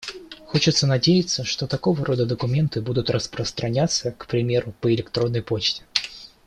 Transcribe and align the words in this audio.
Хочется 0.47 0.87
надеяться, 0.87 1.43
что 1.43 1.67
такого 1.67 2.03
рода 2.03 2.25
документы 2.25 2.81
будут 2.81 3.11
распространяться, 3.11 4.11
к 4.11 4.25
примеру, 4.25 4.73
по 4.81 4.91
электронной 4.91 5.43
почте. 5.43 5.83